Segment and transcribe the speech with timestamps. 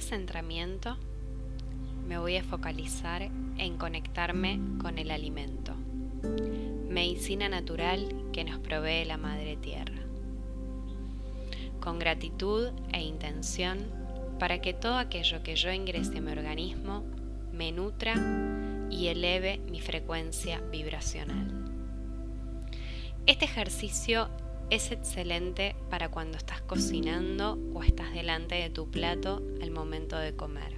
[0.00, 0.96] este centramiento
[2.08, 3.22] me voy a focalizar
[3.58, 5.74] en conectarme con el alimento,
[6.88, 10.00] medicina natural que nos provee la Madre Tierra.
[11.80, 13.78] Con gratitud e intención
[14.38, 17.04] para que todo aquello que yo ingrese en mi organismo
[17.52, 18.14] me nutra
[18.90, 21.70] y eleve mi frecuencia vibracional.
[23.26, 24.30] Este ejercicio
[24.70, 30.34] es excelente para cuando estás cocinando o estás delante de tu plato al momento de
[30.34, 30.74] comer.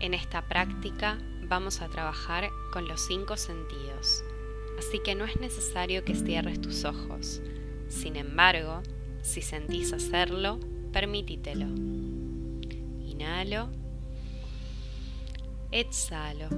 [0.00, 4.22] En esta práctica vamos a trabajar con los cinco sentidos,
[4.78, 7.42] así que no es necesario que cierres tus ojos.
[7.88, 8.82] Sin embargo,
[9.22, 10.60] si sentís hacerlo,
[10.92, 11.66] permítitelo.
[13.04, 13.70] Inhalo.
[15.72, 16.48] Exhalo.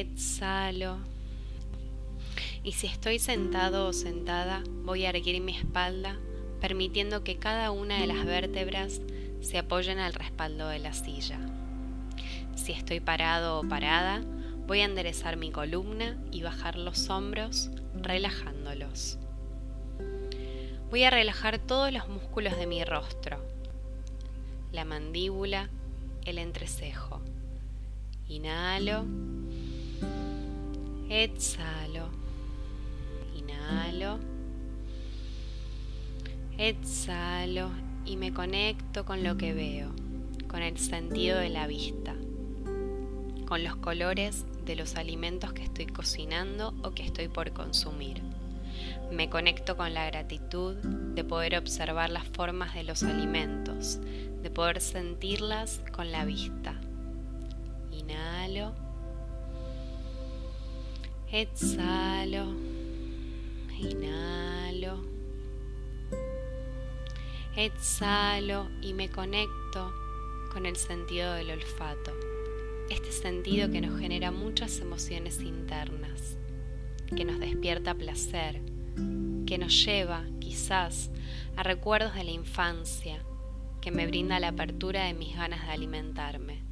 [0.00, 0.98] Exhalo.
[2.62, 6.18] Y si estoy sentado o sentada, voy a erguir mi espalda,
[6.60, 9.00] permitiendo que cada una de las vértebras
[9.40, 11.38] se apoyen al respaldo de la silla.
[12.54, 14.22] Si estoy parado o parada,
[14.66, 19.18] voy a enderezar mi columna y bajar los hombros, relajándolos.
[20.90, 23.44] Voy a relajar todos los músculos de mi rostro,
[24.72, 25.68] la mandíbula,
[26.24, 27.20] el entrecejo.
[28.28, 29.04] Inhalo.
[31.08, 32.08] Exhalo.
[33.36, 34.18] Inhalo.
[36.58, 37.70] Exhalo
[38.04, 39.90] y me conecto con lo que veo,
[40.48, 42.14] con el sentido de la vista,
[43.46, 48.22] con los colores de los alimentos que estoy cocinando o que estoy por consumir.
[49.10, 54.00] Me conecto con la gratitud de poder observar las formas de los alimentos,
[54.42, 56.74] de poder sentirlas con la vista.
[57.92, 58.83] Inhalo.
[61.36, 62.54] Exhalo,
[63.76, 65.00] inhalo,
[67.56, 69.92] exhalo y me conecto
[70.52, 72.12] con el sentido del olfato,
[72.88, 76.38] este sentido que nos genera muchas emociones internas,
[77.16, 78.62] que nos despierta placer,
[79.44, 81.10] que nos lleva quizás
[81.56, 83.24] a recuerdos de la infancia,
[83.80, 86.62] que me brinda la apertura de mis ganas de alimentarme,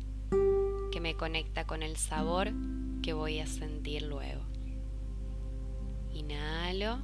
[0.93, 2.53] que me conecta con el sabor
[3.03, 4.52] que voy a sentir luego.
[6.15, 6.99] Inhalo.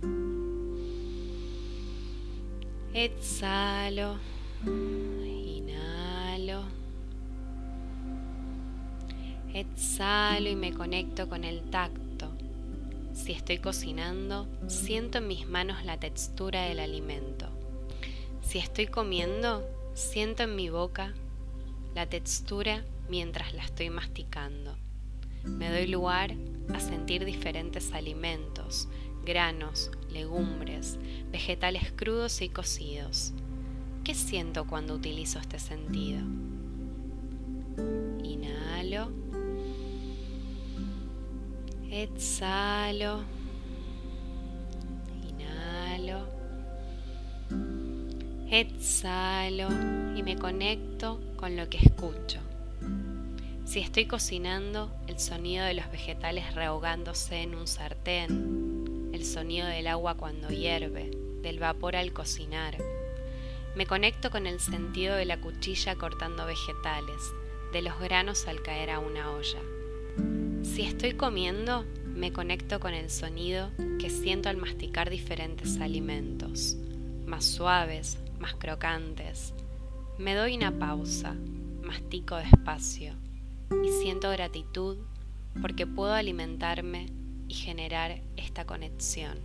[2.95, 4.17] Exhalo.
[4.65, 6.63] Inhalo.
[9.55, 12.33] Exhalo y me conecto con el tacto.
[13.13, 17.49] Si estoy cocinando, siento en mis manos la textura del alimento.
[18.43, 21.13] Si estoy comiendo, siento en mi boca
[21.95, 24.77] la textura mientras la estoy masticando.
[25.45, 26.35] Me doy lugar
[26.75, 28.89] a sentir diferentes alimentos,
[29.25, 30.99] granos, legumbres,
[31.31, 33.33] vegetales crudos y cocidos.
[34.05, 36.21] ¿Qué siento cuando utilizo este sentido?
[38.23, 39.11] Inhalo.
[41.91, 43.23] Exhalo.
[45.29, 46.27] Inhalo.
[48.51, 49.69] Exhalo
[50.17, 52.41] y me conecto con lo que escucho.
[53.69, 59.89] Si estoy cocinando, el sonido de los vegetales rehogándose en un sartén, el sonido del
[59.89, 61.11] agua cuando hierve,
[61.43, 62.79] del vapor al cocinar.
[63.77, 67.21] Me conecto con el sentido de la cuchilla cortando vegetales,
[67.75, 69.61] de los granos al caer a una olla.
[70.63, 76.79] Si estoy comiendo, me conecto con el sonido que siento al masticar diferentes alimentos,
[77.27, 79.53] más suaves, más crocantes.
[80.17, 81.35] Me doy una pausa,
[81.83, 83.28] mastico despacio
[83.71, 84.99] y siento gratitud
[85.61, 87.07] porque puedo alimentarme
[87.49, 89.39] y generar esta conexión.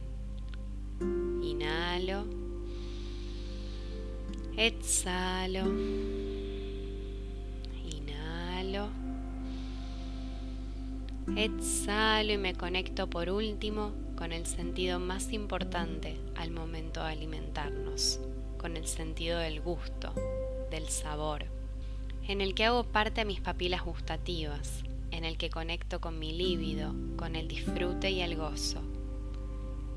[1.42, 2.26] Inhalo,
[4.58, 5.66] exhalo,
[7.84, 8.90] inhalo,
[11.36, 18.20] exhalo y me conecto por último con el sentido más importante al momento de alimentarnos,
[18.58, 20.14] con el sentido del gusto,
[20.70, 21.63] del sabor
[22.28, 26.32] en el que hago parte a mis papilas gustativas, en el que conecto con mi
[26.32, 28.82] líbido, con el disfrute y el gozo.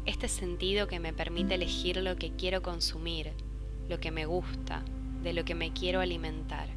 [0.06, 3.32] Este sentido que me permite elegir lo que quiero consumir,
[3.88, 4.82] lo que me gusta,
[5.23, 6.69] de lo que me quiero alimentar.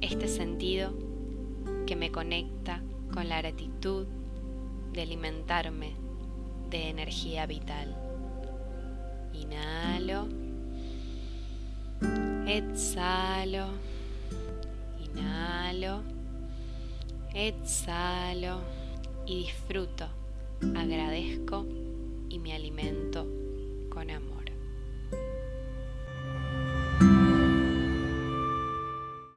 [0.00, 0.92] Este sentido
[1.86, 2.82] que me conecta
[3.12, 4.06] con la gratitud
[4.92, 5.92] de alimentarme
[6.70, 7.96] de energía vital.
[9.32, 10.47] Inhalo.
[12.48, 13.66] Exhalo.
[15.04, 16.02] Inhalo.
[17.34, 18.60] Exhalo.
[19.26, 20.08] Y disfruto.
[20.74, 21.66] Agradezco
[22.30, 23.26] y me alimento
[23.90, 24.44] con amor.